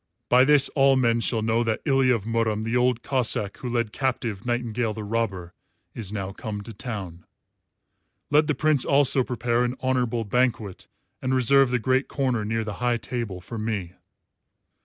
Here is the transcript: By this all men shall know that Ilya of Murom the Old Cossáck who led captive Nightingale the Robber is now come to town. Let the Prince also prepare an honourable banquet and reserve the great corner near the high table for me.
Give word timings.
By 0.29 0.45
this 0.45 0.67
all 0.69 0.95
men 0.95 1.19
shall 1.19 1.43
know 1.43 1.63
that 1.63 1.83
Ilya 1.85 2.15
of 2.15 2.23
Murom 2.25 2.63
the 2.63 2.75
Old 2.75 3.03
Cossáck 3.03 3.57
who 3.57 3.69
led 3.69 3.93
captive 3.93 4.47
Nightingale 4.47 4.95
the 4.95 5.03
Robber 5.03 5.53
is 5.93 6.11
now 6.11 6.31
come 6.31 6.61
to 6.61 6.73
town. 6.73 7.23
Let 8.31 8.47
the 8.47 8.55
Prince 8.55 8.83
also 8.83 9.23
prepare 9.23 9.63
an 9.63 9.75
honourable 9.79 10.23
banquet 10.23 10.87
and 11.21 11.35
reserve 11.35 11.69
the 11.69 11.77
great 11.77 12.07
corner 12.07 12.43
near 12.43 12.63
the 12.63 12.73
high 12.81 12.97
table 12.97 13.39
for 13.41 13.59
me. 13.59 13.93